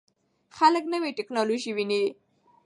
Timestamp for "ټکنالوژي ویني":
1.17-2.03